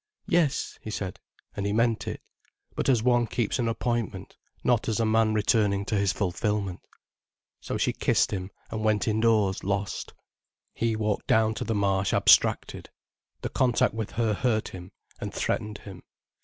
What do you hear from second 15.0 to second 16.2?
and threatened him.